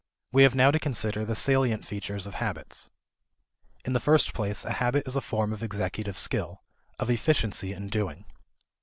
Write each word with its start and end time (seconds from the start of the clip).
We 0.31 0.41
have 0.41 0.55
now 0.55 0.71
to 0.71 0.79
consider 0.79 1.23
the 1.23 1.35
salient 1.35 1.85
features 1.85 2.25
of 2.25 2.33
habits. 2.33 2.89
In 3.85 3.93
the 3.93 3.99
first 3.99 4.33
place, 4.33 4.65
a 4.65 4.71
habit 4.73 5.05
is 5.05 5.15
a 5.15 5.21
form 5.21 5.53
of 5.53 5.61
executive 5.61 6.17
skill, 6.17 6.63
of 6.97 7.11
efficiency 7.11 7.71
in 7.71 7.87
doing. 7.87 8.25